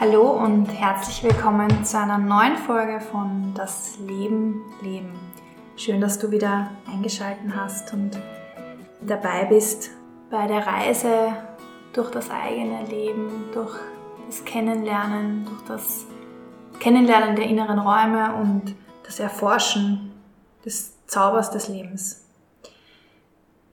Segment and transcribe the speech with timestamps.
[0.00, 5.12] Hallo und herzlich willkommen zu einer neuen Folge von Das Leben leben.
[5.76, 8.18] Schön, dass du wieder eingeschaltet hast und
[9.02, 9.90] dabei bist
[10.30, 11.34] bei der Reise
[11.92, 13.78] durch das eigene Leben, durch
[14.24, 16.06] das Kennenlernen, durch das
[16.78, 18.74] Kennenlernen der inneren Räume und
[19.04, 20.12] das Erforschen
[20.64, 22.24] des Zaubers des Lebens.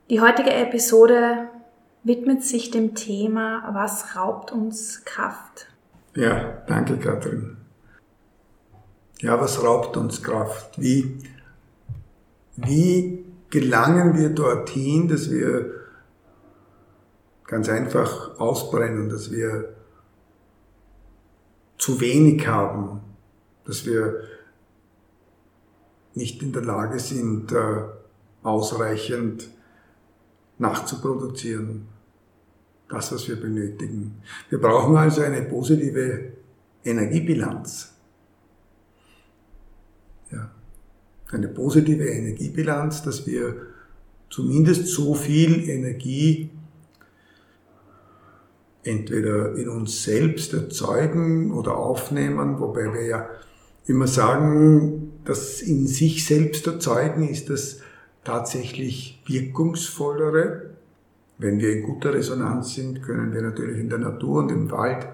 [0.10, 1.48] Die heutige Episode
[2.04, 5.68] widmet sich dem Thema, was raubt uns Kraft?
[6.18, 7.58] Ja, danke Katrin.
[9.20, 10.82] Ja, was raubt uns Kraft?
[10.82, 11.20] Wie,
[12.56, 15.74] wie gelangen wir dorthin, dass wir
[17.46, 19.76] ganz einfach ausbrennen, dass wir
[21.78, 23.02] zu wenig haben,
[23.66, 24.24] dass wir
[26.16, 27.84] nicht in der Lage sind, äh,
[28.42, 29.52] ausreichend
[30.58, 31.88] nachzuproduzieren,
[32.90, 34.22] das, was wir benötigen.
[34.50, 36.32] Wir brauchen also eine positive
[36.84, 37.94] Energiebilanz.
[40.32, 40.52] Ja,
[41.32, 43.56] eine positive Energiebilanz, dass wir
[44.30, 46.50] zumindest so viel Energie
[48.84, 53.30] entweder in uns selbst erzeugen oder aufnehmen, wobei wir ja
[53.86, 57.80] immer sagen, das in sich selbst erzeugen ist das
[58.24, 60.77] tatsächlich wirkungsvollere.
[61.38, 65.08] Wenn wir in guter Resonanz sind, können wir natürlich in der Natur und im Wald,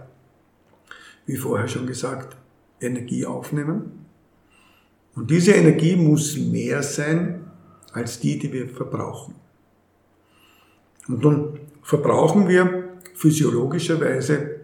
[1.25, 2.37] wie vorher schon gesagt,
[2.79, 4.05] Energie aufnehmen.
[5.15, 7.45] Und diese Energie muss mehr sein
[7.91, 9.35] als die, die wir verbrauchen.
[11.07, 14.61] Und dann verbrauchen wir physiologischerweise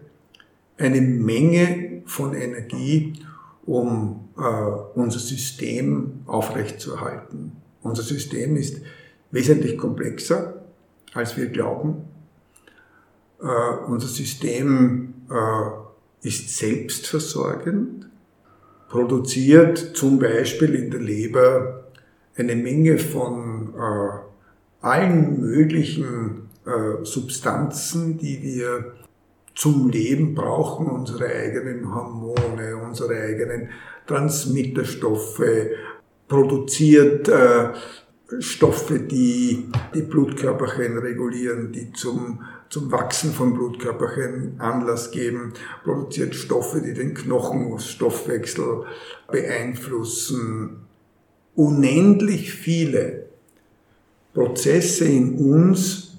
[0.78, 3.12] eine Menge von Energie,
[3.66, 4.40] um äh,
[4.98, 7.52] unser System aufrechtzuerhalten.
[7.82, 8.80] Unser System ist
[9.30, 10.59] wesentlich komplexer
[11.14, 12.04] als wir glauben.
[13.40, 13.46] Äh,
[13.86, 18.08] unser System äh, ist selbstversorgend,
[18.88, 21.84] produziert zum Beispiel in der Leber
[22.36, 28.94] eine Menge von äh, allen möglichen äh, Substanzen, die wir
[29.54, 33.70] zum Leben brauchen, unsere eigenen Hormone, unsere eigenen
[34.06, 35.42] Transmitterstoffe,
[36.28, 37.70] produziert äh,
[38.38, 45.52] Stoffe, die die Blutkörperchen regulieren, die zum, zum Wachsen von Blutkörperchen Anlass geben,
[45.82, 48.84] produziert Stoffe, die den Knochenstoffwechsel
[49.30, 50.82] beeinflussen.
[51.56, 53.26] Unendlich viele
[54.32, 56.12] Prozesse in uns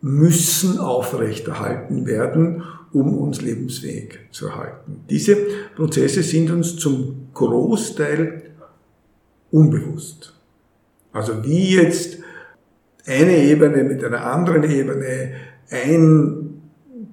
[0.00, 2.62] müssen aufrechterhalten werden,
[2.92, 5.04] um uns lebensfähig zu erhalten.
[5.10, 5.36] Diese
[5.74, 8.54] Prozesse sind uns zum Großteil
[9.50, 10.35] unbewusst.
[11.16, 12.18] Also wie jetzt
[13.06, 15.30] eine Ebene mit einer anderen Ebene,
[15.70, 16.60] ein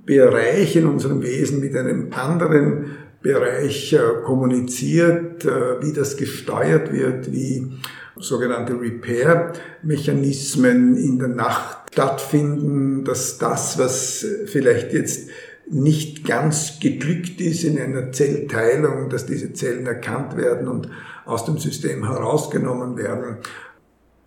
[0.06, 7.32] Bereich in unserem Wesen mit einem anderen Bereich äh, kommuniziert, äh, wie das gesteuert wird,
[7.32, 7.72] wie
[8.18, 15.30] sogenannte Repair-Mechanismen in der Nacht stattfinden, dass das, was vielleicht jetzt
[15.70, 20.90] nicht ganz gedrückt ist in einer Zellteilung, dass diese Zellen erkannt werden und
[21.26, 23.38] aus dem System herausgenommen werden,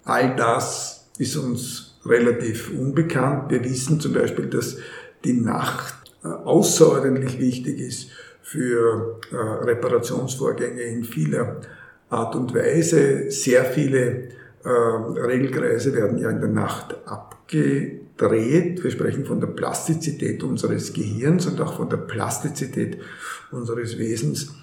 [0.06, 3.50] All das ist uns relativ unbekannt.
[3.50, 4.78] Wir wissen zum Beispiel, dass
[5.24, 5.94] die Nacht
[6.24, 11.60] äh, außerordentlich wichtig ist für äh, Reparationsvorgänge in vieler
[12.08, 13.32] Art und Weise.
[13.32, 14.28] Sehr viele
[14.62, 18.84] äh, Regelkreise werden ja in der Nacht abgedreht.
[18.84, 22.98] Wir sprechen von der Plastizität unseres Gehirns und auch von der Plastizität
[23.50, 24.54] unseres Wesens.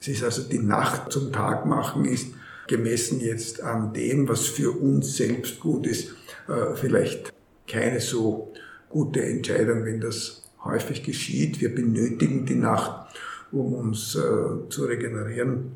[0.00, 2.28] Es ist also die Nacht zum Tag machen ist
[2.66, 6.14] gemessen jetzt an dem, was für uns selbst gut ist,
[6.48, 7.32] äh, vielleicht
[7.66, 8.52] keine so
[8.88, 11.60] gute Entscheidung, wenn das häufig geschieht.
[11.60, 13.14] Wir benötigen die Nacht,
[13.52, 15.72] um uns äh, zu regenerieren.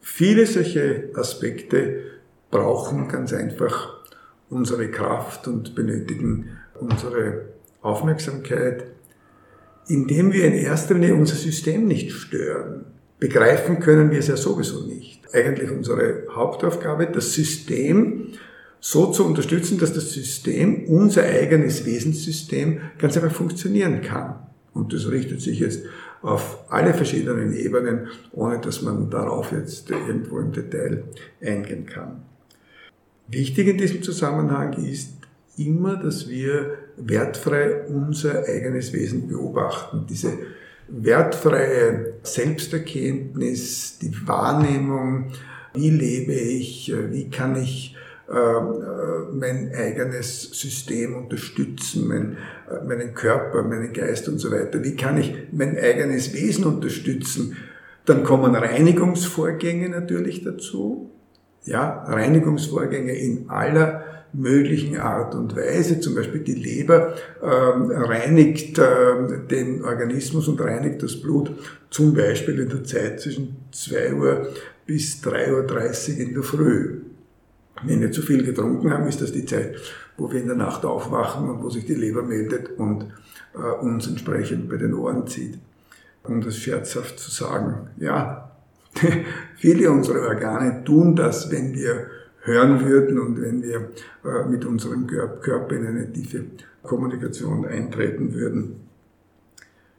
[0.00, 2.02] Viele solche Aspekte
[2.50, 4.02] brauchen ganz einfach
[4.50, 7.46] unsere Kraft und benötigen unsere
[7.80, 8.84] Aufmerksamkeit,
[9.88, 12.84] indem wir in erster Linie unser System nicht stören.
[13.22, 18.32] Begreifen können wir es ja sowieso nicht eigentlich unsere Hauptaufgabe, das System
[18.80, 24.40] so zu unterstützen, dass das System, unser eigenes Wesenssystem, ganz einfach funktionieren kann.
[24.74, 25.84] Und das richtet sich jetzt
[26.20, 31.04] auf alle verschiedenen Ebenen, ohne dass man darauf jetzt irgendwo im Detail
[31.40, 32.22] eingehen kann.
[33.28, 35.12] Wichtig in diesem Zusammenhang ist
[35.56, 40.06] immer, dass wir wertfrei unser eigenes Wesen beobachten.
[40.10, 40.38] Diese
[40.88, 45.32] wertfreie Selbsterkenntnis, die Wahrnehmung,
[45.74, 47.96] wie lebe ich, wie kann ich
[48.32, 52.38] äh, äh, mein eigenes System unterstützen, mein,
[52.70, 54.82] äh, meinen Körper, meinen Geist und so weiter?
[54.82, 57.56] Wie kann ich mein eigenes Wesen unterstützen?
[58.06, 61.10] Dann kommen Reinigungsvorgänge natürlich dazu.
[61.64, 64.01] Ja, Reinigungsvorgänge in aller
[64.32, 66.00] möglichen Art und Weise.
[66.00, 71.52] Zum Beispiel die Leber ähm, reinigt ähm, den Organismus und reinigt das Blut
[71.90, 74.48] zum Beispiel in der Zeit zwischen 2 Uhr
[74.86, 77.00] bis 3.30 Uhr in der Früh.
[77.84, 79.76] Wenn wir zu viel getrunken haben, ist das die Zeit,
[80.16, 83.06] wo wir in der Nacht aufwachen und wo sich die Leber meldet und
[83.54, 85.58] äh, uns entsprechend bei den Ohren zieht.
[86.24, 88.52] Um das scherzhaft zu sagen, ja,
[89.56, 92.06] viele unserer Organe tun das, wenn wir
[92.42, 93.90] hören würden und wenn wir
[94.24, 96.44] äh, mit unserem Körper in eine tiefe
[96.82, 98.80] Kommunikation eintreten würden.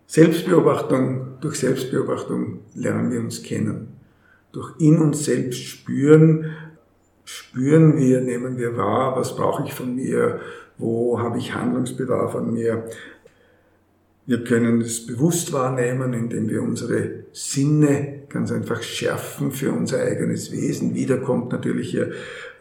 [0.07, 3.87] Selbstbeobachtung, durch Selbstbeobachtung lernen wir uns kennen.
[4.51, 6.53] Durch in uns selbst spüren,
[7.25, 10.41] spüren wir, nehmen wir wahr, was brauche ich von mir,
[10.77, 12.83] wo habe ich Handlungsbedarf an mir.
[14.25, 20.51] Wir können es bewusst wahrnehmen, indem wir unsere Sinne ganz einfach schärfen für unser eigenes
[20.51, 20.95] Wesen.
[20.95, 22.11] Wieder kommt natürlich hier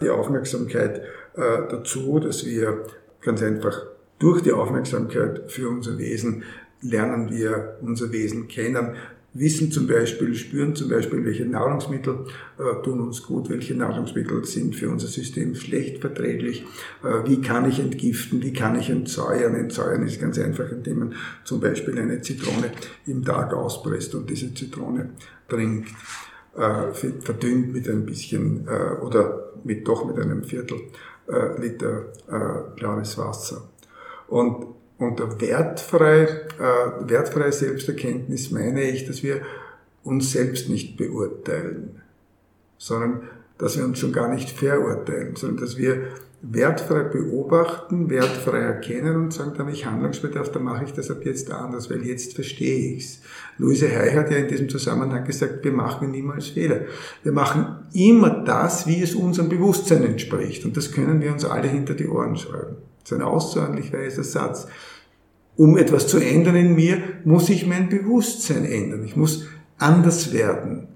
[0.00, 1.02] die Aufmerksamkeit
[1.36, 2.84] äh, dazu, dass wir
[3.20, 3.86] ganz einfach
[4.18, 6.42] durch die Aufmerksamkeit für unser Wesen
[6.80, 8.96] lernen wir unser Wesen kennen,
[9.34, 12.26] wissen zum Beispiel, spüren zum Beispiel, welche Nahrungsmittel
[12.58, 16.64] äh, tun uns gut, welche Nahrungsmittel sind für unser System schlecht verträglich,
[17.02, 19.54] äh, wie kann ich entgiften, wie kann ich entsäuern.
[19.54, 21.14] Entsäuern ist ganz einfach, indem man
[21.44, 22.72] zum Beispiel eine Zitrone
[23.06, 25.10] im Tag auspresst und diese Zitrone
[25.48, 25.88] trinkt,
[26.56, 30.78] äh, verdünnt mit ein bisschen äh, oder mit doch mit einem Viertel
[31.28, 33.68] äh, Liter äh, klares Wasser.
[34.28, 39.42] Und unter wertfrei, äh, wertfreie Selbsterkenntnis meine ich, dass wir
[40.04, 42.02] uns selbst nicht beurteilen,
[42.78, 43.22] sondern
[43.58, 46.08] dass wir uns schon gar nicht verurteilen, sondern dass wir
[46.42, 51.24] wertfrei beobachten, wertfrei erkennen und sagen, da habe ich Handlungsbedarf, da mache ich das ab
[51.24, 53.20] jetzt anders, weil jetzt verstehe ich's.
[53.58, 56.80] Luise Hay hat ja in diesem Zusammenhang gesagt, wir machen niemals Fehler.
[57.22, 60.64] Wir machen immer das, wie es unserem Bewusstsein entspricht.
[60.64, 62.76] Und das können wir uns alle hinter die Ohren schreiben.
[63.02, 64.66] Das ist ein außerordentlich weiser Satz.
[65.56, 69.04] Um etwas zu ändern in mir, muss ich mein Bewusstsein ändern.
[69.04, 69.46] Ich muss
[69.78, 70.88] anders werden.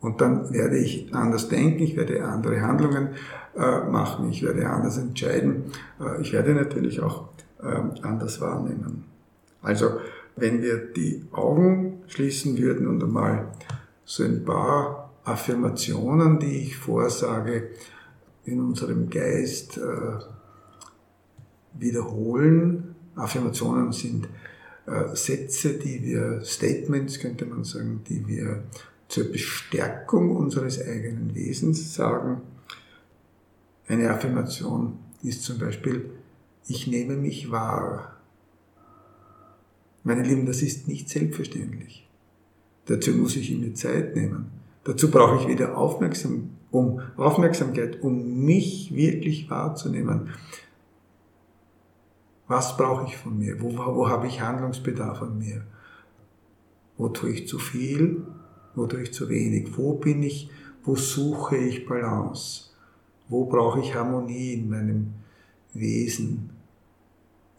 [0.00, 3.10] Und dann werde ich anders denken, ich werde andere Handlungen
[3.56, 7.30] äh, machen, ich werde anders entscheiden, äh, ich werde natürlich auch
[7.60, 9.04] äh, anders wahrnehmen.
[9.60, 9.98] Also
[10.36, 13.48] wenn wir die Augen schließen würden und einmal
[14.04, 17.70] so ein paar Affirmationen, die ich vorsage,
[18.44, 19.80] in unserem Geist äh,
[21.74, 22.94] wiederholen.
[23.14, 24.28] Affirmationen sind
[24.86, 28.62] äh, Sätze, die wir, Statements könnte man sagen, die wir
[29.08, 32.42] zur Bestärkung unseres eigenen Wesens sagen.
[33.86, 36.10] Eine Affirmation ist zum Beispiel,
[36.66, 38.16] ich nehme mich wahr.
[40.04, 42.06] Meine Lieben, das ist nicht selbstverständlich.
[42.86, 44.46] Dazu muss ich mir Zeit nehmen.
[44.84, 50.30] Dazu brauche ich wieder Aufmerksam, um, Aufmerksamkeit, um mich wirklich wahrzunehmen.
[52.48, 53.60] Was brauche ich von mir?
[53.60, 55.64] Wo, wo habe ich Handlungsbedarf an mir?
[56.96, 58.24] Wo tue ich zu viel?
[58.74, 59.76] Wo tue ich zu wenig?
[59.76, 60.50] Wo bin ich?
[60.82, 62.70] Wo suche ich Balance?
[63.28, 65.14] Wo brauche ich Harmonie in meinem
[65.74, 66.50] Wesen?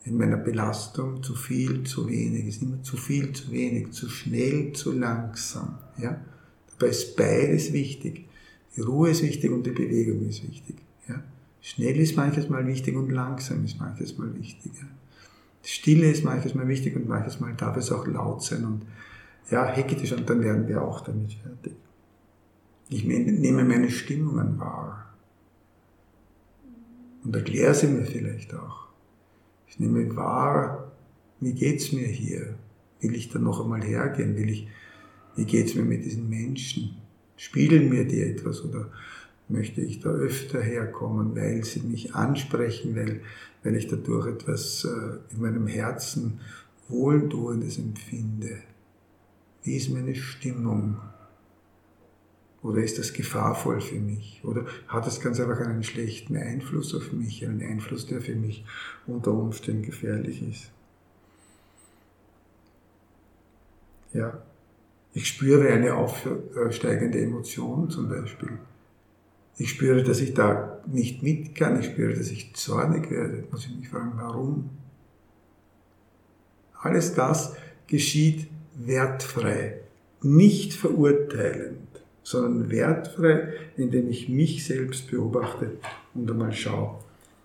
[0.05, 2.47] In meiner Belastung zu viel, zu wenig.
[2.47, 5.77] Es ist immer zu viel, zu wenig, zu schnell, zu langsam.
[5.97, 6.19] Ja?
[6.71, 8.25] Dabei ist beides wichtig.
[8.75, 10.77] Die Ruhe ist wichtig und die Bewegung ist wichtig.
[11.07, 11.21] Ja?
[11.61, 14.71] Schnell ist manches Mal wichtig und langsam ist manches Mal wichtig.
[15.63, 18.85] Stille ist manches Mal wichtig und manches Mal darf es auch laut sein und
[19.51, 21.73] ja, hektisch und dann werden wir auch damit fertig.
[22.89, 25.13] Ich nehme meine Stimmungen wahr
[27.23, 28.87] und erkläre sie mir vielleicht auch.
[29.67, 30.91] Ich nehme wahr,
[31.39, 32.55] wie geht's mir hier?
[33.01, 34.35] Will ich da noch einmal hergehen?
[34.35, 34.67] Will ich,
[35.35, 36.97] wie geht's mir mit diesen Menschen?
[37.37, 38.89] Spiegeln mir die etwas oder
[39.49, 43.21] möchte ich da öfter herkommen, weil sie mich ansprechen, weil,
[43.63, 46.39] weil ich dadurch etwas äh, in meinem Herzen
[46.87, 48.59] Wohltuendes empfinde?
[49.63, 50.97] Wie ist meine Stimmung?
[52.61, 54.41] Oder ist das gefahrvoll für mich?
[54.43, 58.65] Oder hat es ganz einfach einen schlechten Einfluss auf mich, einen Einfluss, der für mich
[59.07, 60.71] unter Umständen gefährlich ist?
[64.13, 64.41] Ja,
[65.13, 68.59] ich spüre eine aufsteigende Emotion zum Beispiel.
[69.59, 71.79] Ich spüre, dass ich da nicht mit kann.
[71.79, 73.43] Ich spüre, dass ich zornig werde.
[73.51, 74.71] Muss ich mich fragen, warum?
[76.81, 79.81] Alles das geschieht wertfrei,
[80.21, 81.89] nicht verurteilend
[82.29, 85.79] sondern wertfrei, indem ich mich selbst beobachte
[86.13, 86.99] und einmal schaue,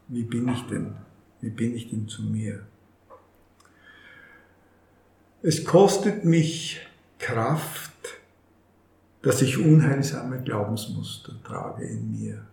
[0.08, 0.92] wie bin ich denn?
[1.40, 2.66] Wie bin ich denn zu mir?
[5.40, 6.80] Es kostet mich
[7.18, 7.92] Kraft,
[9.24, 12.46] dass ich unheilsame Glaubensmuster trage in mir.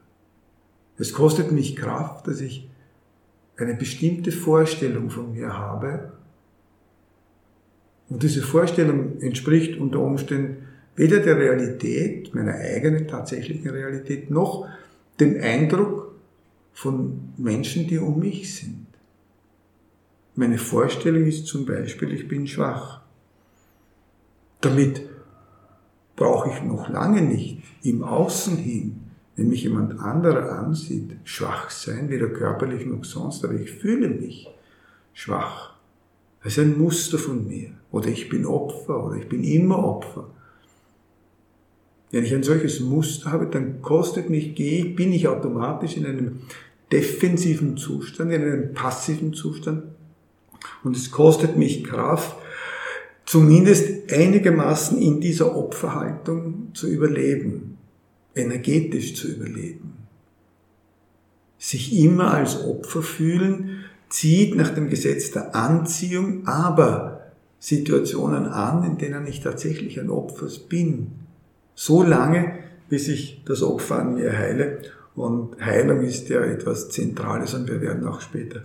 [0.97, 2.69] Es kostet mich Kraft, dass ich
[3.57, 6.13] eine bestimmte Vorstellung von mir habe.
[8.09, 14.67] Und diese Vorstellung entspricht unter Umständen weder der Realität, meiner eigenen tatsächlichen Realität, noch
[15.19, 16.15] dem Eindruck
[16.73, 18.87] von Menschen, die um mich sind.
[20.35, 23.01] Meine Vorstellung ist zum Beispiel, ich bin schwach.
[24.61, 25.01] Damit
[26.21, 29.01] brauche ich noch lange nicht im Außen hin,
[29.35, 34.47] wenn mich jemand anderer ansieht, schwach sein, weder körperlich noch sonst, aber ich fühle mich
[35.13, 35.73] schwach.
[36.43, 37.71] Das ist ein Muster von mir.
[37.91, 40.29] Oder ich bin Opfer oder ich bin immer Opfer.
[42.11, 46.41] Wenn ich ein solches Muster habe, dann kostet mich, bin ich automatisch in einem
[46.91, 49.85] defensiven Zustand, in einem passiven Zustand.
[50.83, 52.35] Und es kostet mich Kraft,
[53.31, 57.77] zumindest einigermaßen in dieser Opferhaltung zu überleben,
[58.35, 59.93] energetisch zu überleben.
[61.57, 68.97] Sich immer als Opfer fühlen, zieht nach dem Gesetz der Anziehung aber Situationen an, in
[68.97, 71.11] denen ich tatsächlich ein Opfer bin.
[71.73, 72.59] So lange,
[72.89, 74.81] bis ich das Opfer an mir heile.
[75.15, 78.63] Und Heilung ist ja etwas Zentrales und wir werden auch später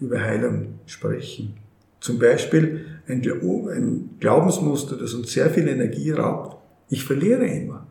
[0.00, 1.67] über Heilung sprechen.
[2.00, 6.56] Zum Beispiel ein, ein Glaubensmuster, das uns sehr viel Energie raubt.
[6.90, 7.86] Ich verliere immer.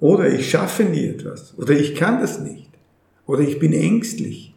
[0.00, 1.56] Oder ich schaffe nie etwas.
[1.58, 2.70] Oder ich kann das nicht.
[3.26, 4.54] Oder ich bin ängstlich.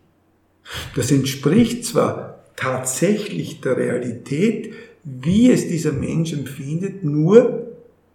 [0.96, 7.68] Das entspricht zwar tatsächlich der Realität, wie es dieser Mensch empfindet, nur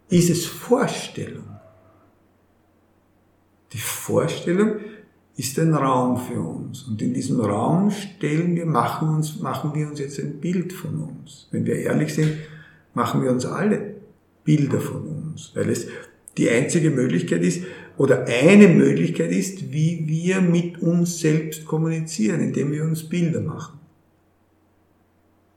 [0.09, 1.45] ist es Vorstellung.
[3.73, 4.81] Die Vorstellung
[5.37, 6.83] ist ein Raum für uns.
[6.83, 11.03] Und in diesem Raum stellen wir, machen, uns, machen wir uns jetzt ein Bild von
[11.03, 11.49] uns.
[11.51, 12.33] Wenn wir ehrlich sind,
[12.95, 13.95] machen wir uns alle
[14.45, 15.87] Bilder von uns, weil es
[16.37, 17.63] die einzige Möglichkeit ist,
[17.97, 23.79] oder eine Möglichkeit ist, wie wir mit uns selbst kommunizieren, indem wir uns Bilder machen.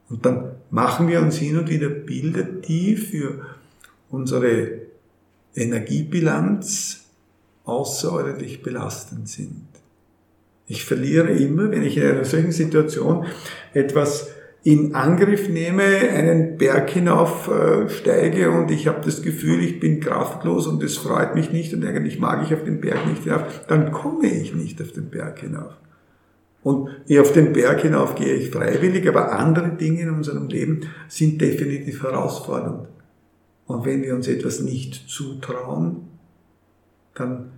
[0.09, 3.45] Und dann machen wir uns hin und wieder Bilder, die für
[4.09, 4.81] unsere
[5.55, 7.02] Energiebilanz
[7.65, 9.67] außerordentlich belastend sind.
[10.67, 13.25] Ich verliere immer, wenn ich in einer solchen Situation
[13.73, 14.29] etwas
[14.63, 19.99] in Angriff nehme, einen Berg hinauf äh, steige und ich habe das Gefühl, ich bin
[19.99, 23.65] kraftlos und es freut mich nicht und eigentlich mag ich auf den Berg nicht hinauf,
[23.67, 25.73] dann komme ich nicht auf den Berg hinauf.
[26.63, 26.89] Und
[27.19, 32.03] auf den Berg hinauf gehe ich freiwillig, aber andere Dinge in unserem Leben sind definitiv
[32.03, 32.87] herausfordernd.
[33.67, 36.12] Und wenn wir uns etwas nicht zutrauen,
[37.13, 37.51] dann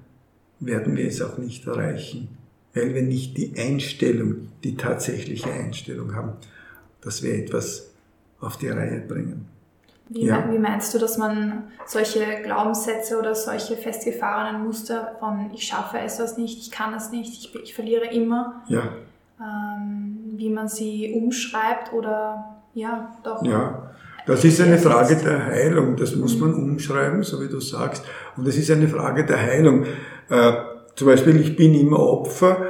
[0.60, 2.30] werden wir es auch nicht erreichen,
[2.74, 6.34] weil wir nicht die Einstellung, die tatsächliche Einstellung haben,
[7.02, 7.92] dass wir etwas
[8.40, 9.48] auf die Reihe bringen.
[10.08, 10.52] Wie, ja.
[10.52, 16.38] wie, meinst du, dass man solche Glaubenssätze oder solche festgefahrenen Muster von ich schaffe etwas
[16.38, 18.84] nicht, ich kann es nicht, ich, ich verliere immer, ja.
[19.40, 23.44] ähm, wie man sie umschreibt oder ja, doch.
[23.44, 23.90] Ja,
[24.26, 28.04] das ist eine Frage der Heilung, das muss man umschreiben, so wie du sagst.
[28.36, 29.86] Und es ist eine Frage der Heilung.
[30.30, 30.54] Äh,
[30.96, 32.68] zum Beispiel, ich bin immer Opfer,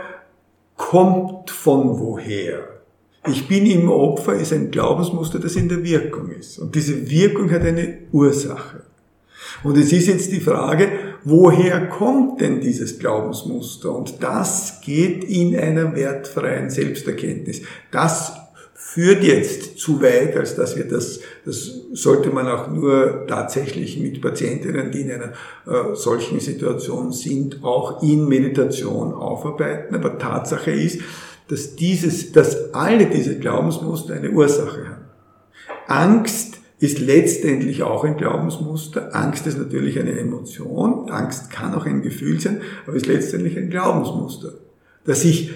[0.76, 2.76] kommt von woher?
[3.28, 6.60] Ich bin immer Opfer ist ein Glaubensmuster, das in der Wirkung ist.
[6.60, 8.84] Und diese Wirkung hat eine Ursache.
[9.64, 10.90] Und es ist jetzt die Frage,
[11.24, 13.96] woher kommt denn dieses Glaubensmuster?
[13.96, 17.62] Und das geht in einer wertfreien Selbsterkenntnis.
[17.92, 18.34] Das
[18.78, 24.22] führt jetzt zu weit, als dass wir das, das sollte man auch nur tatsächlich mit
[24.22, 25.32] Patientinnen, die in einer
[25.66, 29.96] äh, solchen Situation sind, auch in Meditation aufarbeiten.
[29.96, 31.00] Aber Tatsache ist,
[31.48, 35.06] dass dieses, dass alle diese Glaubensmuster eine Ursache haben.
[35.88, 39.16] Angst ist letztendlich auch ein Glaubensmuster.
[39.16, 41.10] Angst ist natürlich eine Emotion.
[41.10, 44.54] Angst kann auch ein Gefühl sein, aber ist letztendlich ein Glaubensmuster.
[45.06, 45.52] Dass ich,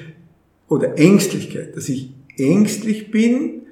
[0.70, 3.64] oder Ängstlichkeit, dass ich ängstlich bin,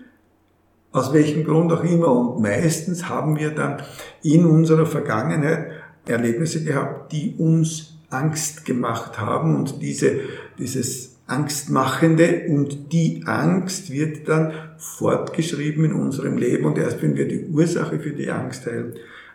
[0.91, 2.12] aus welchem Grund auch immer.
[2.12, 3.81] Und meistens haben wir dann
[4.24, 5.71] in unserer Vergangenheit
[6.07, 10.19] Erlebnisse gehabt, die uns Angst gemacht haben und diese,
[10.57, 17.27] dieses Angstmachende und die Angst wird dann fortgeschrieben in unserem Leben und erst wenn wir
[17.27, 18.93] die Ursache für die Angst heilen,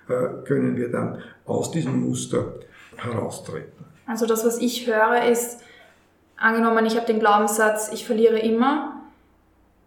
[0.08, 2.54] äh, können wir dann aus diesem Muster
[2.96, 3.84] heraustreten.
[4.06, 5.58] Also das, was ich höre, ist,
[6.38, 8.91] angenommen, ich habe den Glaubenssatz, ich verliere immer,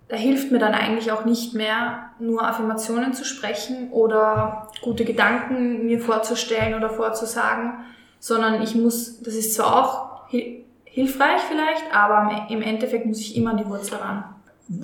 [0.08, 5.86] da hilft mir dann eigentlich auch nicht mehr, nur Affirmationen zu sprechen oder gute Gedanken
[5.86, 7.74] mir vorzustellen oder vorzusagen,
[8.20, 10.30] sondern ich muss, das ist zwar auch
[10.84, 14.24] hilfreich vielleicht, aber im Endeffekt muss ich immer an die Wurzel ran.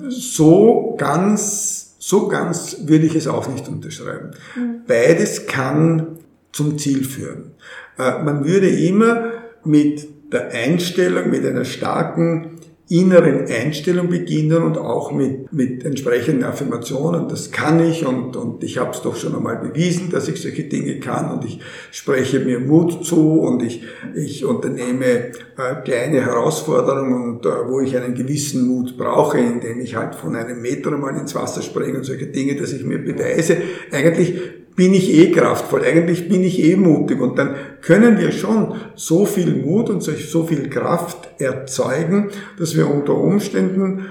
[0.08, 4.32] So ganz, so ganz würde ich es auch nicht unterschreiben.
[4.54, 4.82] Mhm.
[4.86, 6.18] Beides kann
[6.52, 7.52] zum Ziel führen.
[7.98, 9.30] Äh, man würde immer
[9.64, 12.58] mit der Einstellung, mit einer starken
[12.92, 17.26] inneren Einstellung beginnen und auch mit, mit entsprechenden Affirmationen.
[17.26, 20.64] Das kann ich und, und ich habe es doch schon einmal bewiesen, dass ich solche
[20.64, 23.82] Dinge kann und ich spreche mir Mut zu und ich,
[24.14, 29.96] ich unternehme äh, kleine Herausforderungen, und, äh, wo ich einen gewissen Mut brauche, indem ich
[29.96, 33.56] halt von einem Meter mal ins Wasser springe und solche Dinge, dass ich mir beweise.
[33.90, 34.34] Eigentlich
[34.74, 39.26] bin ich eh kraftvoll, eigentlich bin ich eh mutig und dann können wir schon so
[39.26, 44.06] viel Mut und so viel Kraft erzeugen, dass wir unter Umständen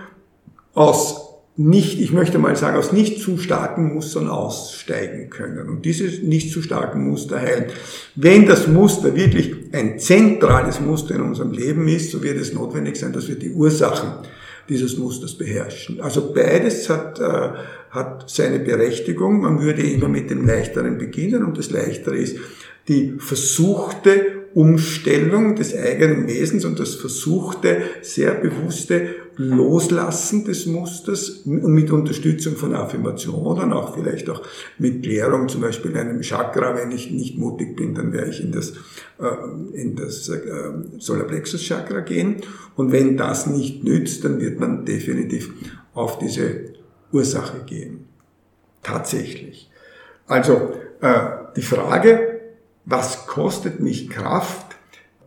[0.74, 6.22] aus nicht, ich möchte mal sagen, aus nicht zu starken Mustern aussteigen können und dieses
[6.22, 7.66] nicht zu starken Muster heilen.
[8.16, 12.96] Wenn das Muster wirklich ein zentrales Muster in unserem Leben ist, so wird es notwendig
[12.96, 14.12] sein, dass wir die Ursachen
[14.70, 16.02] dieses Musters beherrschen.
[16.02, 17.50] Also beides hat, äh,
[17.90, 19.42] hat seine Berechtigung.
[19.42, 22.38] Man würde immer mit dem Leichteren beginnen und das Leichtere ist
[22.88, 31.90] die versuchte Umstellung des eigenen Wesens und das versuchte, sehr bewusste Loslassen des Musters mit
[31.90, 34.42] Unterstützung von Affirmationen, auch vielleicht auch
[34.78, 36.76] mit Klärung, zum Beispiel in einem Chakra.
[36.76, 38.74] Wenn ich nicht mutig bin, dann werde ich in das,
[39.20, 40.40] äh, in das äh,
[40.98, 42.38] Solarplexus Chakra gehen.
[42.76, 45.52] Und wenn das nicht nützt, dann wird man definitiv
[45.94, 46.74] auf diese
[47.12, 48.06] Ursache gehen.
[48.84, 49.70] Tatsächlich.
[50.28, 51.22] Also äh,
[51.56, 52.31] die Frage,
[52.86, 54.76] was kostet mich Kraft,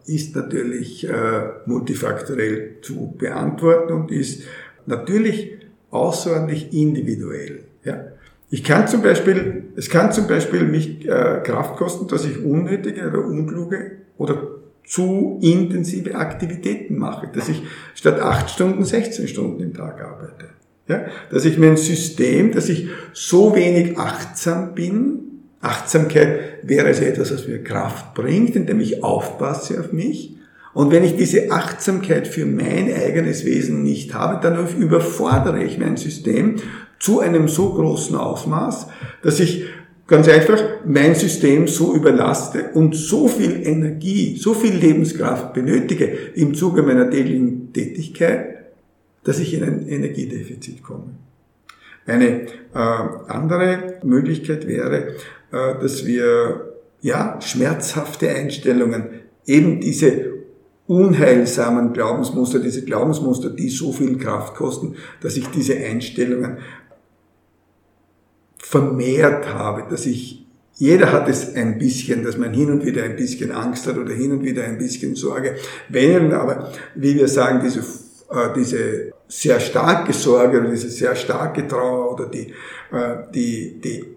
[0.07, 4.43] ist natürlich äh, multifaktorell zu beantworten und ist
[4.87, 5.59] natürlich
[5.91, 7.65] außerordentlich individuell.
[7.85, 8.07] Ja?
[8.51, 13.09] Ich kann zum Beispiel, es kann zum Beispiel mich äh, Kraft kosten, dass ich unnötige
[13.09, 14.49] oder unkluge oder
[14.87, 17.63] zu intensive Aktivitäten mache, dass ich
[17.95, 20.51] statt acht Stunden 16 Stunden im Tag arbeite.
[20.89, 21.07] Ja?
[21.31, 25.34] Dass ich mein System, dass ich so wenig achtsam bin,
[25.65, 30.37] Achtsamkeit wäre also etwas, was mir Kraft bringt, indem ich aufpasse auf mich.
[30.73, 35.97] Und wenn ich diese Achtsamkeit für mein eigenes Wesen nicht habe, dann überfordere ich mein
[35.97, 36.57] System
[36.99, 38.89] zu einem so großen Ausmaß,
[39.23, 39.67] dass ich
[40.07, 46.55] ganz einfach mein System so überlaste und so viel Energie, so viel Lebenskraft benötige im
[46.55, 48.57] Zuge meiner täglichen Tätigkeit,
[49.23, 51.15] dass ich in ein Energiedefizit komme.
[52.07, 52.43] Eine
[52.75, 52.79] äh,
[53.29, 55.15] andere Möglichkeit wäre,
[55.55, 60.33] dass wir ja schmerzhafte Einstellungen, eben diese
[60.87, 66.59] unheilsamen Glaubensmuster, diese Glaubensmuster, die so viel Kraft kosten, dass ich diese Einstellungen
[68.59, 73.17] vermehrt habe, dass ich, jeder hat es ein bisschen, dass man hin und wieder ein
[73.17, 75.57] bisschen Angst hat oder hin und wieder ein bisschen Sorge.
[75.89, 81.67] Wenn aber, wie wir sagen, diese, äh, diese sehr starke Sorge oder diese sehr starke
[81.69, 82.53] Trauer oder die,
[82.93, 84.14] äh, die, die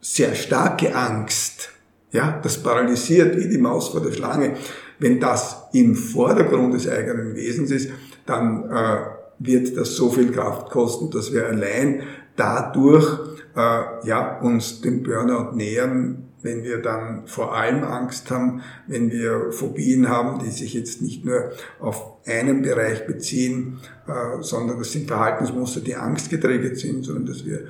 [0.00, 1.70] sehr starke Angst,
[2.12, 4.56] ja, das paralysiert wie die Maus vor der Schlange.
[4.98, 7.90] Wenn das im Vordergrund des eigenen Wesens ist,
[8.24, 8.98] dann äh,
[9.38, 12.02] wird das so viel Kraft kosten, dass wir allein
[12.36, 13.18] dadurch
[13.54, 19.50] äh, ja, uns dem Burnout nähern, wenn wir dann vor allem Angst haben, wenn wir
[19.50, 25.08] Phobien haben, die sich jetzt nicht nur auf einen Bereich beziehen, äh, sondern das sind
[25.08, 27.66] Verhaltensmuster, die angstgetriggert sind, sondern dass wir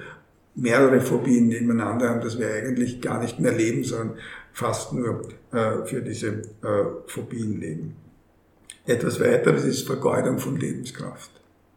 [0.57, 4.19] mehrere Phobien nebeneinander haben, dass wir eigentlich gar nicht mehr leben, sondern
[4.53, 7.97] fast nur äh, für diese äh, Phobien leben.
[8.87, 11.31] Etwas weiteres ist Vergeudung von Lebenskraft.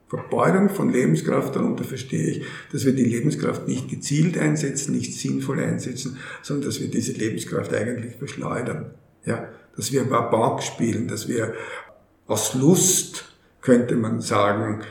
[0.07, 5.59] Vergeudung von Lebenskraft, darunter verstehe ich, dass wir die Lebenskraft nicht gezielt einsetzen, nicht sinnvoll
[5.59, 8.91] einsetzen, sondern dass wir diese Lebenskraft eigentlich verschleudern.
[9.25, 11.53] Ja, dass wir Barbank spielen, dass wir
[12.25, 13.25] aus Lust,
[13.61, 14.81] könnte man sagen,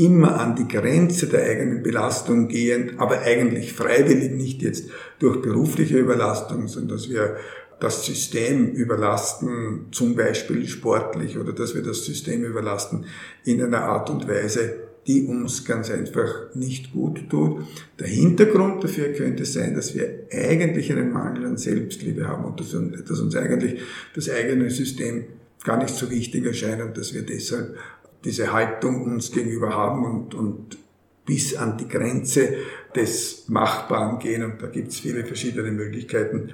[0.00, 5.98] immer an die Grenze der eigenen Belastung gehen, aber eigentlich freiwillig, nicht jetzt durch berufliche
[5.98, 7.36] Überlastung, sondern dass wir
[7.80, 13.06] das System überlasten, zum Beispiel sportlich, oder dass wir das System überlasten
[13.44, 14.74] in einer Art und Weise,
[15.06, 17.64] die uns ganz einfach nicht gut tut.
[17.98, 22.74] Der Hintergrund dafür könnte sein, dass wir eigentlich einen Mangel an Selbstliebe haben und dass,
[22.74, 23.80] uns eigentlich
[24.14, 25.24] das eigene System
[25.64, 27.76] gar nicht so wichtig erscheint und dass wir deshalb
[28.24, 30.78] diese Haltung uns gegenüber haben und, und
[31.24, 32.54] bis an die Grenze
[32.94, 34.42] des Machbaren gehen.
[34.42, 36.52] Und da gibt es viele verschiedene Möglichkeiten,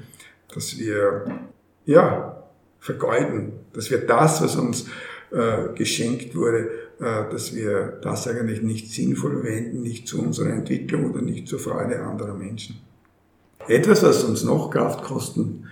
[0.54, 1.24] dass wir
[1.86, 2.42] ja,
[2.78, 4.86] vergeuden, dass wir das, was uns
[5.30, 6.68] äh, geschenkt wurde,
[7.00, 11.58] äh, dass wir das eigentlich nicht sinnvoll wenden, nicht zu unserer Entwicklung oder nicht zur
[11.58, 12.80] Freude anderer Menschen.
[13.68, 15.68] Etwas, was uns noch Kraft kosten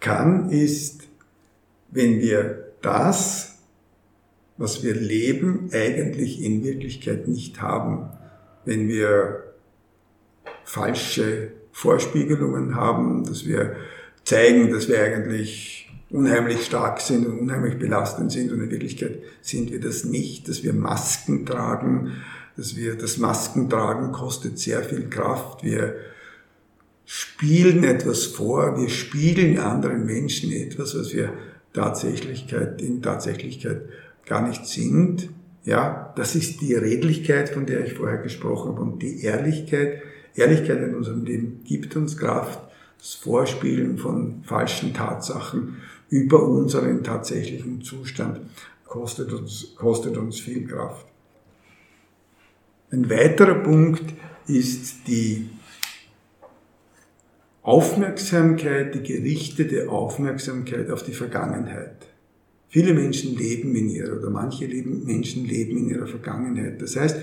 [0.00, 1.02] kann, ist,
[1.90, 3.47] wenn wir das,
[4.58, 8.10] was wir leben, eigentlich in Wirklichkeit nicht haben.
[8.64, 9.44] Wenn wir
[10.64, 13.76] falsche Vorspiegelungen haben, dass wir
[14.24, 19.70] zeigen, dass wir eigentlich unheimlich stark sind und unheimlich belastend sind und in Wirklichkeit sind
[19.70, 22.12] wir das nicht, dass wir Masken tragen,
[22.56, 25.94] dass wir das Maskentragen kostet sehr viel Kraft, wir
[27.04, 31.32] spielen etwas vor, wir spiegeln anderen Menschen etwas, was wir
[31.72, 33.82] Tatsächlichkeit, in Tatsächlichkeit
[34.28, 35.30] gar nicht sind.
[35.64, 40.02] Ja, das ist die Redlichkeit, von der ich vorher gesprochen habe, und die Ehrlichkeit.
[40.34, 42.60] Ehrlichkeit in unserem Leben gibt uns Kraft.
[42.98, 45.76] Das Vorspielen von falschen Tatsachen
[46.10, 48.40] über unseren tatsächlichen Zustand
[48.86, 51.06] kostet uns, kostet uns viel Kraft.
[52.90, 54.04] Ein weiterer Punkt
[54.46, 55.50] ist die
[57.62, 62.07] Aufmerksamkeit, die gerichtete Aufmerksamkeit auf die Vergangenheit.
[62.68, 66.80] Viele Menschen leben in ihrer, oder manche Menschen leben in ihrer Vergangenheit.
[66.82, 67.16] Das heißt,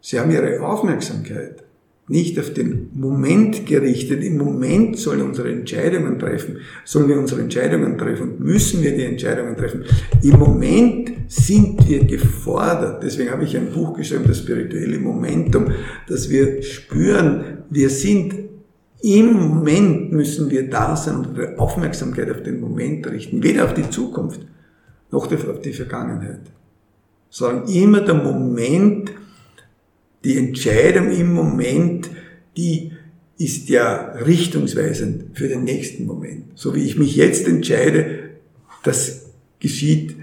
[0.00, 1.64] sie haben ihre Aufmerksamkeit
[2.10, 4.22] nicht auf den Moment gerichtet.
[4.24, 9.04] Im Moment sollen unsere Entscheidungen treffen, sollen wir unsere Entscheidungen treffen und müssen wir die
[9.04, 9.84] Entscheidungen treffen.
[10.22, 13.02] Im Moment sind wir gefordert.
[13.02, 15.66] Deswegen habe ich ein Buch geschrieben, das spirituelle Momentum,
[16.08, 18.34] dass wir spüren, wir sind
[19.02, 23.72] im Moment müssen wir da sein und unsere Aufmerksamkeit auf den Moment richten, weder auf
[23.72, 24.40] die Zukunft
[25.10, 26.40] noch auf die Vergangenheit,
[27.28, 29.12] sondern immer der Moment,
[30.24, 32.10] die Entscheidung im Moment,
[32.56, 32.92] die
[33.38, 36.58] ist ja richtungsweisend für den nächsten Moment.
[36.58, 38.30] So wie ich mich jetzt entscheide,
[38.82, 40.16] das geschieht,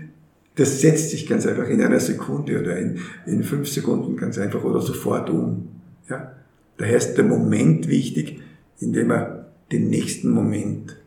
[0.55, 4.63] das setzt sich ganz einfach in einer Sekunde oder in, in fünf Sekunden ganz einfach
[4.63, 5.67] oder sofort um.
[6.09, 6.31] Ja?
[6.77, 8.39] Daher ist der Moment wichtig,
[8.79, 10.97] indem er den nächsten Moment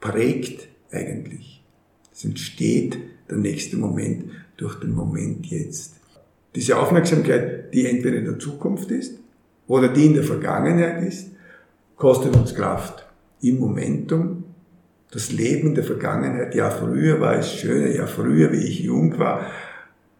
[0.00, 1.61] prägt eigentlich.
[2.22, 5.96] Es entsteht der nächste Moment durch den Moment jetzt.
[6.54, 9.18] Diese Aufmerksamkeit, die entweder in der Zukunft ist
[9.66, 11.30] oder die in der Vergangenheit ist,
[11.96, 13.04] kostet uns Kraft.
[13.40, 14.44] Im Momentum,
[15.10, 19.18] das Leben in der Vergangenheit, ja früher war es schöner, ja früher, wie ich jung
[19.18, 19.50] war,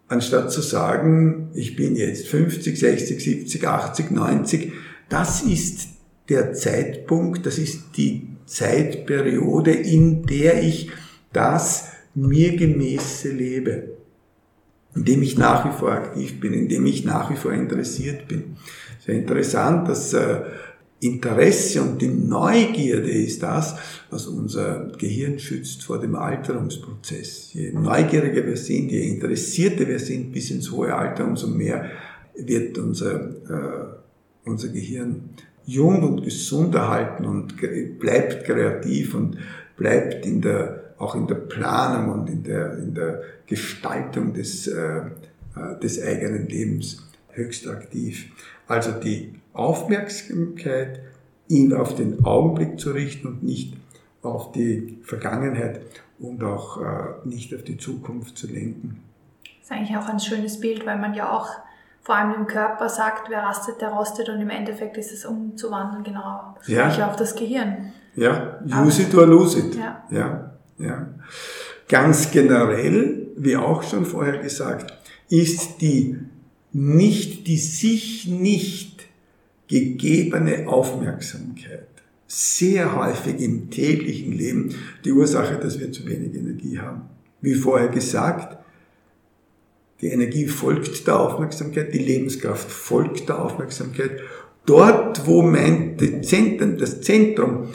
[0.09, 4.73] anstatt zu sagen, ich bin jetzt 50, 60, 70, 80, 90,
[5.09, 5.87] das ist
[6.29, 10.91] der Zeitpunkt, das ist die Zeitperiode, in der ich
[11.33, 13.97] das mir gemäße lebe,
[14.95, 18.29] in dem ich nach wie vor aktiv bin, in dem ich nach wie vor interessiert
[18.29, 18.57] bin.
[19.05, 20.43] Sehr interessant, dass äh,
[21.01, 23.75] Interesse und die Neugierde ist das,
[24.11, 27.55] was unser Gehirn schützt vor dem Alterungsprozess.
[27.55, 31.91] Je neugieriger wir sind, je interessierter wir sind bis ins hohe Alter, umso mehr
[32.37, 34.03] wird unser äh,
[34.45, 35.31] unser Gehirn
[35.65, 37.55] jung und gesund erhalten und
[37.99, 39.39] bleibt kreativ und
[39.77, 44.99] bleibt in der, auch in der Planung und in der, in der Gestaltung des, äh,
[45.57, 48.31] äh des eigenen Lebens höchst aktiv.
[48.69, 51.01] Also die Aufmerksamkeit,
[51.49, 53.77] ihn auf den Augenblick zu richten und nicht
[54.23, 55.81] auf die Vergangenheit
[56.21, 56.85] und auch äh,
[57.25, 59.03] nicht auf die Zukunft zu lenken.
[59.43, 61.49] Das ist eigentlich auch ein schönes Bild, weil man ja auch
[62.01, 66.05] vor allem dem Körper sagt, wer rastet, der rostet und im Endeffekt ist es umzuwandeln
[66.05, 67.09] genau ja.
[67.09, 67.93] auf das Gehirn.
[68.15, 69.75] Ja, use it or lose it.
[69.75, 70.03] Ja.
[70.11, 70.52] ja,
[70.83, 71.15] ja.
[71.89, 74.93] Ganz generell, wie auch schon vorher gesagt,
[75.29, 76.17] ist die
[76.73, 79.05] nicht, die sich nicht
[79.69, 81.89] gegebene Aufmerksamkeit
[82.35, 87.03] sehr häufig im täglichen Leben die Ursache, dass wir zu wenig Energie haben.
[87.43, 88.57] Wie vorher gesagt,
[90.01, 94.21] die Energie folgt der Aufmerksamkeit, die Lebenskraft folgt der Aufmerksamkeit.
[94.65, 97.69] Dort, wo mein Zentrum, das Zentrum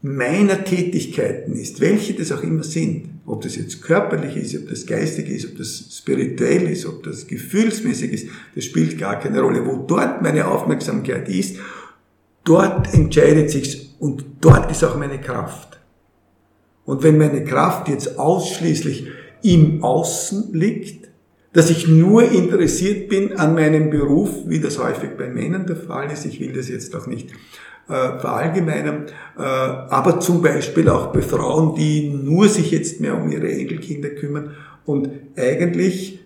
[0.00, 4.86] meiner Tätigkeiten ist, welche das auch immer sind, ob das jetzt körperlich ist, ob das
[4.86, 9.66] geistig ist, ob das spirituell ist, ob das gefühlsmäßig ist, das spielt gar keine Rolle.
[9.66, 11.56] Wo dort meine Aufmerksamkeit ist,
[12.44, 15.80] dort entscheidet sich's und dort ist auch meine Kraft.
[16.84, 19.08] Und wenn meine Kraft jetzt ausschließlich
[19.42, 21.08] im Außen liegt,
[21.52, 26.10] dass ich nur interessiert bin an meinem Beruf, wie das häufig bei Männern der Fall
[26.10, 26.24] ist.
[26.24, 27.30] Ich will das jetzt auch nicht
[27.88, 29.06] äh, verallgemeinern,
[29.38, 34.10] äh, aber zum Beispiel auch bei Frauen, die nur sich jetzt mehr um ihre Enkelkinder
[34.10, 36.20] kümmern und eigentlich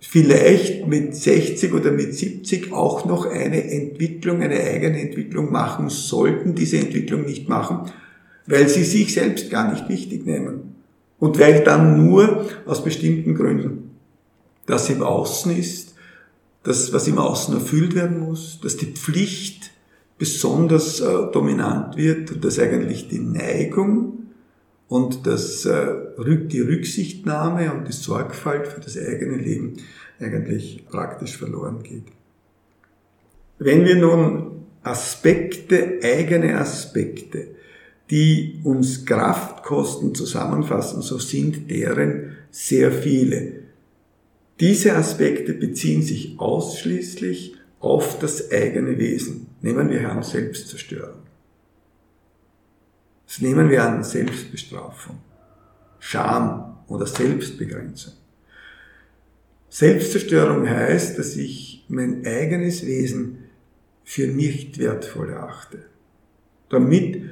[0.00, 6.54] vielleicht mit 60 oder mit 70 auch noch eine Entwicklung, eine eigene Entwicklung machen sollten,
[6.54, 7.90] diese Entwicklung nicht machen,
[8.46, 10.76] weil sie sich selbst gar nicht wichtig nehmen.
[11.18, 13.90] Und weil dann nur aus bestimmten Gründen
[14.66, 15.94] das im Außen ist,
[16.64, 19.70] das, was im Außen erfüllt werden muss, dass die Pflicht
[20.18, 24.28] besonders äh, dominant wird dass eigentlich die Neigung
[24.88, 29.74] und das, äh, die Rücksichtnahme und die Sorgfalt für das eigene Leben
[30.20, 32.04] eigentlich praktisch verloren geht.
[33.58, 37.48] Wenn wir nun Aspekte, eigene Aspekte,
[38.10, 43.64] die uns Kraft kosten, zusammenfassen, so sind deren sehr viele.
[44.60, 49.45] Diese Aspekte beziehen sich ausschließlich auf das eigene Wesen.
[49.66, 51.22] Nehmen wir an Selbstzerstörung.
[53.26, 55.18] Das nehmen wir an Selbstbestrafung,
[55.98, 58.12] Scham oder Selbstbegrenzung.
[59.68, 63.38] Selbstzerstörung heißt, dass ich mein eigenes Wesen
[64.04, 65.78] für nicht wertvoll erachte.
[66.68, 67.22] Damit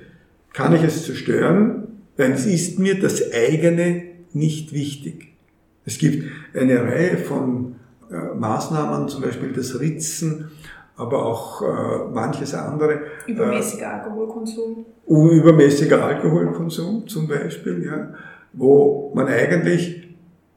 [0.52, 5.36] kann ich es zerstören, weil es ist mir das eigene nicht wichtig.
[5.84, 7.76] Es gibt eine Reihe von
[8.10, 10.50] äh, Maßnahmen, zum Beispiel das Ritzen,
[10.96, 13.00] aber auch äh, manches andere.
[13.26, 14.86] Übermäßiger Alkoholkonsum.
[15.06, 18.14] Übermäßiger Alkoholkonsum zum Beispiel, ja,
[18.52, 20.08] wo man eigentlich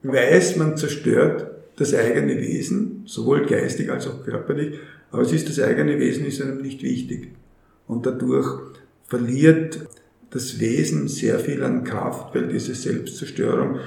[0.02, 4.78] weiß, man zerstört das eigene Wesen, sowohl geistig als auch körperlich,
[5.10, 7.30] aber es ist das eigene Wesen ist einem nicht wichtig.
[7.86, 8.46] Und dadurch
[9.06, 9.88] verliert
[10.30, 13.78] das Wesen sehr viel an Kraft, weil diese Selbstzerstörung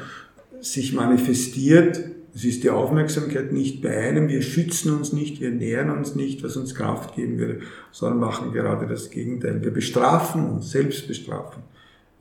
[0.60, 2.02] sich manifestiert.
[2.34, 6.44] Es ist die Aufmerksamkeit nicht bei einem, wir schützen uns nicht, wir nähern uns nicht,
[6.44, 7.60] was uns Kraft geben würde,
[7.92, 9.62] sondern machen gerade das Gegenteil.
[9.62, 11.64] Wir bestrafen uns, selbst bestrafen.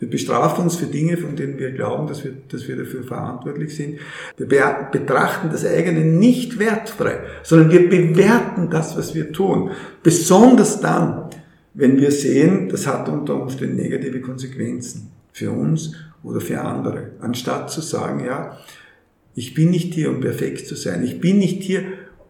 [0.01, 3.77] Wir bestrafen uns für Dinge, von denen wir glauben, dass wir, dass wir dafür verantwortlich
[3.77, 3.99] sind.
[4.39, 9.71] Wir betrachten das eigene nicht wertfrei, sondern wir bewerten das, was wir tun.
[10.03, 11.29] Besonders dann,
[11.75, 15.93] wenn wir sehen, das hat unter Umständen negative Konsequenzen für uns
[16.23, 17.11] oder für andere.
[17.21, 18.57] Anstatt zu sagen, ja,
[19.35, 21.05] ich bin nicht hier, um perfekt zu sein.
[21.05, 21.83] Ich bin nicht hier,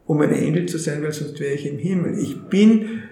[0.06, 2.18] um ein Engel zu sein, weil sonst wäre ich im Himmel.
[2.18, 3.02] Ich bin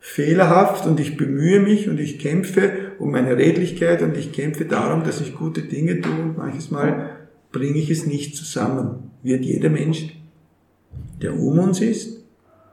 [0.00, 5.04] fehlerhaft und ich bemühe mich und ich kämpfe um meine Redlichkeit und ich kämpfe darum,
[5.04, 7.16] dass ich gute Dinge tue und manches Mal
[7.52, 9.10] bringe ich es nicht zusammen.
[9.22, 10.16] Wird jeder Mensch,
[11.20, 12.24] der um uns ist,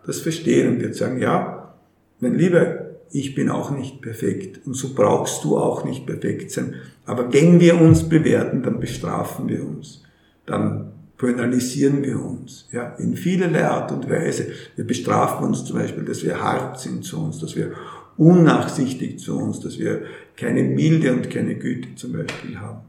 [0.05, 1.73] das verstehen und wird sagen, ja,
[2.19, 6.75] mein Lieber, ich bin auch nicht perfekt und so brauchst du auch nicht perfekt sein.
[7.05, 10.02] Aber wenn wir uns bewerten, dann bestrafen wir uns.
[10.45, 14.47] Dann penalisieren wir uns, ja, in vielerlei Art und Weise.
[14.75, 17.71] Wir bestrafen uns zum Beispiel, dass wir hart sind zu uns, dass wir
[18.17, 20.03] unnachsichtig zu uns, dass wir
[20.35, 22.81] keine Milde und keine Güte zum Beispiel haben.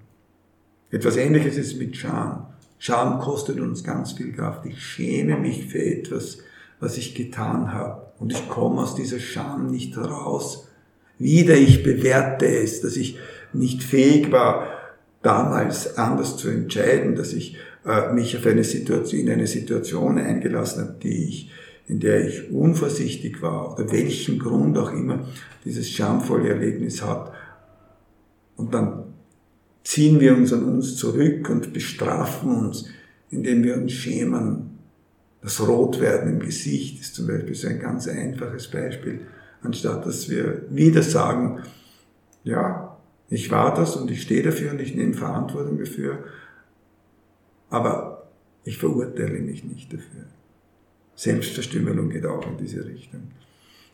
[0.91, 2.47] Etwas Ähnliches ist mit Scham.
[2.79, 4.67] Scham kostet uns ganz viel Kraft.
[4.67, 6.39] Ich schäme mich für etwas,
[6.81, 8.03] was ich getan habe.
[8.19, 10.69] Und ich komme aus dieser Scham nicht heraus.
[11.19, 13.19] Wieder ich bewerte es, dass ich
[13.53, 14.67] nicht fähig war,
[15.25, 20.83] damals anders zu entscheiden, dass ich äh, mich auf eine Situation, in eine Situation eingelassen
[20.83, 21.51] habe, die ich,
[21.89, 25.27] in der ich unvorsichtig war oder welchen Grund auch immer
[25.65, 27.33] dieses schamvolle Erlebnis hat.
[28.57, 29.05] Und dann
[29.83, 32.87] ziehen wir uns an uns zurück und bestrafen uns,
[33.31, 34.79] indem wir uns schämen.
[35.43, 39.23] Das Rotwerden im Gesicht ist zum Beispiel so ein ganz einfaches Beispiel,
[39.63, 41.61] anstatt dass wir wieder sagen,
[42.45, 42.94] ja,
[43.29, 46.25] ich war das und ich stehe dafür und ich nehme Verantwortung dafür
[47.75, 48.29] aber
[48.63, 50.27] ich verurteile mich nicht dafür.
[51.17, 53.33] Selbstverstümmelung geht auch in diese Richtung.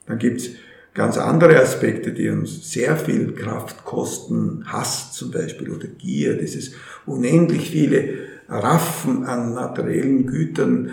[0.06, 0.50] Dann gibt's
[0.92, 4.64] ganz andere Aspekte, die uns sehr viel Kraft kosten.
[4.66, 6.74] Hass zum Beispiel oder Gier, dieses
[7.06, 10.90] unendlich viele Raffen an materiellen Gütern,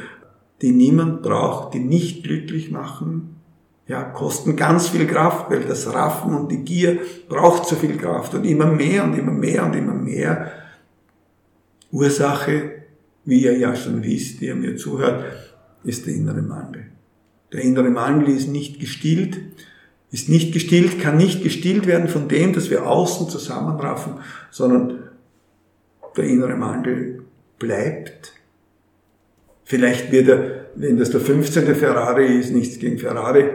[0.61, 3.36] die niemand braucht, die nicht glücklich machen,
[3.87, 8.33] ja, kosten ganz viel Kraft, weil das Raffen und die Gier braucht so viel Kraft
[8.33, 10.51] und immer mehr und immer mehr und immer mehr.
[11.91, 12.77] Ursache
[13.27, 15.25] wie ihr ja schon wisst, ihr mir zuhört,
[15.83, 16.85] ist der innere Mangel.
[17.51, 19.37] Der innere Mangel ist nicht gestillt,
[20.11, 24.13] ist nicht gestillt, kann nicht gestillt werden von dem, dass wir außen zusammenraffen,
[24.49, 25.09] sondern
[26.15, 27.23] der innere Mangel
[27.59, 28.31] bleibt.
[29.65, 31.75] Vielleicht wird er, wenn das der 15.
[31.75, 33.49] Ferrari ist, nichts gegen Ferrari,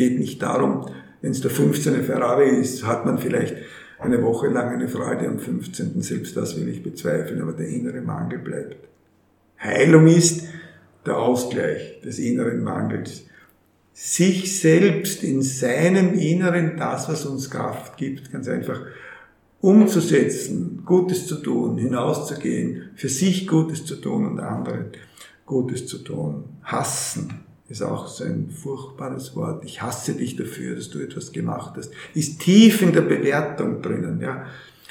[0.00, 0.86] geht nicht darum.
[1.20, 2.02] Wenn es der 15.
[2.04, 3.54] Ferrari ist, hat man vielleicht
[3.98, 6.00] eine Woche lang eine Freude am 15.
[6.00, 8.88] Selbst das will ich bezweifeln, aber der innere Mangel bleibt.
[9.62, 10.46] Heilung ist
[11.04, 13.26] der Ausgleich des inneren Mangels.
[13.92, 18.80] Sich selbst in seinem Inneren das, was uns Kraft gibt, ganz einfach
[19.60, 24.86] umzusetzen, Gutes zu tun, hinauszugehen, für sich Gutes zu tun und anderen
[25.44, 26.44] Gutes zu tun.
[26.62, 29.64] Hassen ist auch so ein furchtbares Wort.
[29.64, 31.92] Ich hasse dich dafür, dass du etwas gemacht hast.
[32.14, 34.44] Ist tief in der Bewertung drinnen, ja.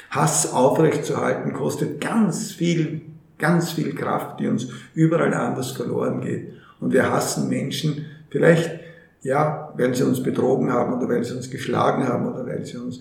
[0.08, 3.02] Hass aufrechtzuerhalten kostet ganz viel,
[3.38, 6.54] ganz viel Kraft, die uns überall anders verloren geht.
[6.80, 8.80] Und wir hassen Menschen vielleicht,
[9.22, 12.78] ja, weil sie uns betrogen haben oder weil sie uns geschlagen haben oder weil sie
[12.78, 13.00] uns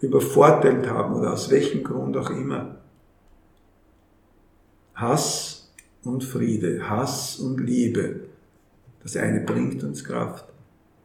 [0.00, 2.76] übervorteilt haben oder aus welchem Grund auch immer.
[4.94, 5.70] Hass
[6.02, 8.20] und Friede, Hass und Liebe.
[9.08, 10.44] Das eine bringt uns Kraft,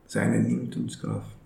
[0.04, 1.38] das eine nimmt uns Kraft.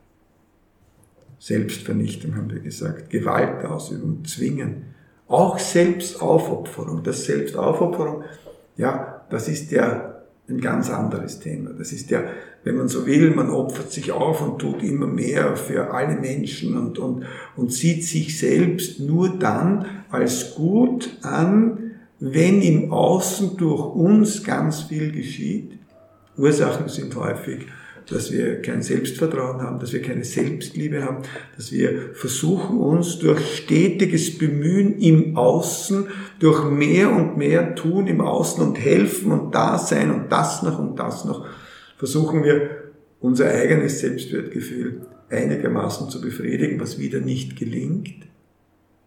[1.37, 4.85] Selbstvernichtung haben wir gesagt, Gewaltausübung, Zwingen,
[5.27, 7.03] auch Selbstaufopferung.
[7.03, 8.23] Das Selbstaufopferung,
[8.75, 10.15] ja, das ist ja
[10.49, 11.73] ein ganz anderes Thema.
[11.77, 12.23] Das ist ja,
[12.63, 16.75] wenn man so will, man opfert sich auf und tut immer mehr für alle Menschen
[16.75, 17.23] und, und,
[17.55, 24.81] und sieht sich selbst nur dann als gut an, wenn im Außen durch uns ganz
[24.81, 25.76] viel geschieht.
[26.37, 27.65] Ursachen sind häufig,
[28.09, 31.23] dass wir kein Selbstvertrauen haben, dass wir keine Selbstliebe haben,
[31.55, 36.07] dass wir versuchen uns durch stetiges Bemühen im Außen,
[36.39, 40.79] durch mehr und mehr tun im Außen und helfen und da sein und das noch
[40.79, 41.45] und das noch,
[41.97, 42.69] versuchen wir
[43.19, 48.27] unser eigenes Selbstwertgefühl einigermaßen zu befriedigen, was wieder nicht gelingt,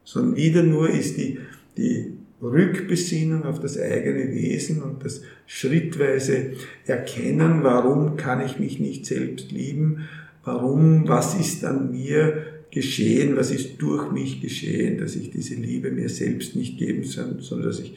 [0.05, 1.38] sondern wieder nur ist die,
[1.79, 6.53] die Rückbesinnung auf das eigene Wesen und das schrittweise
[6.87, 10.09] Erkennen, warum kann ich mich nicht selbst lieben,
[10.44, 15.90] warum, was ist an mir geschehen, was ist durch mich geschehen, dass ich diese Liebe
[15.90, 17.96] mir selbst nicht geben soll, sondern dass ich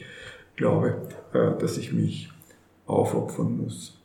[0.56, 2.30] glaube, äh, dass ich mich
[2.86, 3.98] aufopfern muss.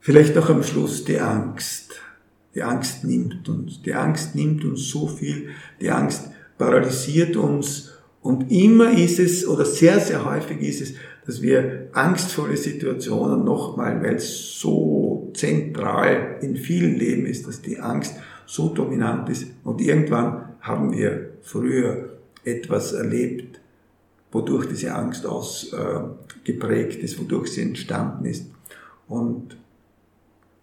[0.00, 2.00] Vielleicht auch am Schluss die Angst.
[2.54, 3.82] Die Angst nimmt uns.
[3.82, 5.50] Die Angst nimmt uns so viel.
[5.80, 7.92] Die Angst paralysiert uns
[8.22, 10.94] und immer ist es, oder sehr, sehr häufig ist es,
[11.26, 17.78] dass wir angstvolle Situationen nochmal, weil es so zentral in vielen Leben ist, dass die
[17.78, 18.16] Angst
[18.46, 23.60] so dominant ist und irgendwann haben wir früher etwas erlebt,
[24.32, 28.50] wodurch diese Angst ausgeprägt äh, ist, wodurch sie entstanden ist.
[29.08, 29.56] Und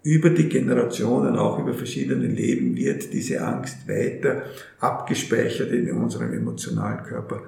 [0.04, 4.44] über die Generationen, auch über verschiedene Leben wird diese Angst weiter
[4.80, 7.42] abgespeichert in unserem emotionalen Körper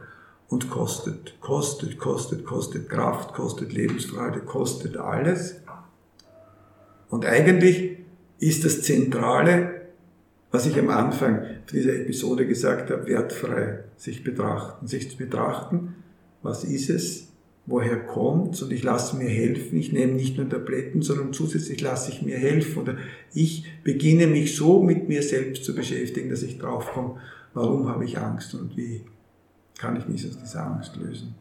[0.47, 5.57] und kostet, kostet, kostet, kostet Kraft, kostet Lebensfreude, kostet alles.
[7.09, 7.97] Und eigentlich
[8.39, 9.81] ist das Zentrale,
[10.51, 15.95] was ich am Anfang dieser Episode gesagt habe, wertfrei sich betrachten, sich zu betrachten,
[16.41, 17.27] was ist es,
[17.65, 19.77] woher kommt und ich lasse mir helfen.
[19.77, 22.97] Ich nehme nicht nur Tabletten, sondern zusätzlich lasse ich mir helfen oder
[23.33, 27.19] ich beginne mich so mit mir selbst zu beschäftigen, dass ich draufkomme,
[27.53, 29.05] warum habe ich Angst und wie
[29.77, 31.35] kann ich mich aus dieser Angst lösen.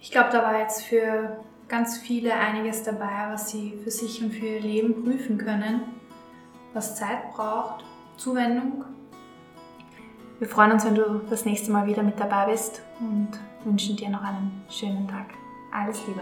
[0.00, 1.36] Ich glaube, da war jetzt für
[1.68, 5.80] ganz viele einiges dabei, was sie für sich und für ihr Leben prüfen können,
[6.72, 7.84] was Zeit braucht,
[8.16, 8.84] Zuwendung.
[10.38, 13.30] Wir freuen uns, wenn du das nächste Mal wieder mit dabei bist und
[13.66, 15.34] wünschen dir noch einen schönen Tag.
[15.72, 16.20] Alles Liebe.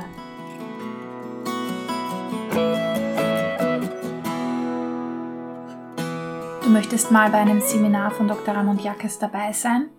[6.62, 8.56] Du möchtest mal bei einem Seminar von Dr.
[8.56, 9.90] Ramon Jackes dabei sein?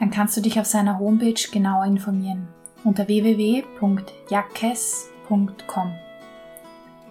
[0.00, 2.48] Dann kannst du dich auf seiner Homepage genauer informieren
[2.82, 5.92] unter www.jackes.com.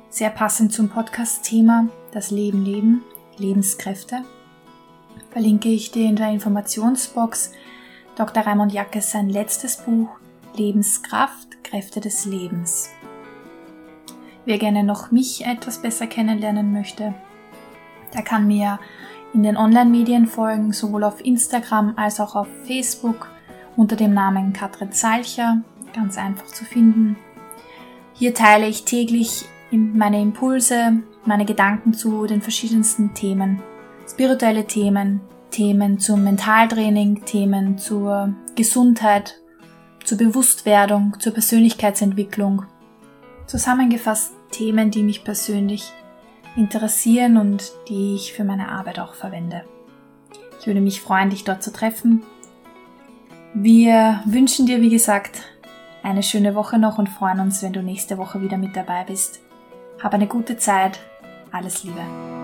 [0.10, 3.02] Sehr passend zum Podcast-Thema Das Leben leben,
[3.38, 4.24] Lebenskräfte
[5.34, 7.52] verlinke ich dir in der Informationsbox
[8.16, 8.46] Dr.
[8.46, 10.10] Raimund Jackes sein letztes Buch
[10.56, 12.92] Lebenskraft, Kräfte des Lebens.
[14.46, 17.16] Wer gerne noch mich etwas besser kennenlernen möchte,
[18.14, 18.80] der kann mir
[19.34, 23.32] in den Online-Medien folgen, sowohl auf Instagram als auch auf Facebook
[23.76, 25.64] unter dem Namen Katrin Salcher,
[25.96, 27.18] ganz einfach zu finden.
[28.14, 33.64] Hier teile ich täglich meine Impulse, meine Gedanken zu den verschiedensten Themen,
[34.08, 35.22] spirituelle Themen,
[35.54, 39.36] Themen zum Mentaltraining, Themen zur Gesundheit,
[40.04, 42.66] zur Bewusstwerdung, zur Persönlichkeitsentwicklung.
[43.46, 45.94] Zusammengefasst Themen, die mich persönlich
[46.56, 49.64] interessieren und die ich für meine Arbeit auch verwende.
[50.60, 52.24] Ich würde mich freuen, dich dort zu treffen.
[53.54, 55.44] Wir wünschen dir, wie gesagt,
[56.02, 59.40] eine schöne Woche noch und freuen uns, wenn du nächste Woche wieder mit dabei bist.
[60.02, 61.00] Hab eine gute Zeit.
[61.52, 62.43] Alles Liebe.